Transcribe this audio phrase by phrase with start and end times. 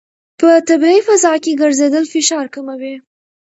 [0.39, 2.95] په طبیعي فضا کې ګرځېدل فشار کموي.